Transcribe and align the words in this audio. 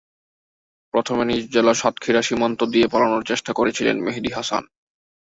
প্রথমে 0.93 1.23
নিজ 1.25 1.43
জেলা 1.53 1.73
সাতক্ষীরা 1.73 2.21
সীমান্ত 2.21 2.59
দিয়ে 2.73 2.87
পালানোর 2.87 3.23
চেষ্টা 3.23 3.51
করেছিলেন 3.53 3.95
মেহেদি 3.99 4.31
হাসান। 4.33 4.63